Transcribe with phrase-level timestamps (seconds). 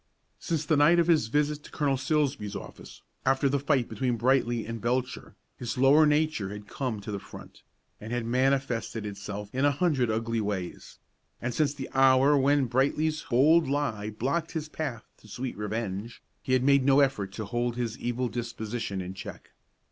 [0.39, 4.65] Since the night of his visit to Colonel Silsbee's office, after the fight between Brightly
[4.65, 7.61] and Belcher, his lower nature had come to the front,
[7.99, 10.97] and had manifested itself in a hundred ugly ways;
[11.39, 16.53] and since the hour when Brightly's bold lie blocked his path to sweet revenge, he
[16.53, 19.51] had made no effort to hold his evil disposition in check.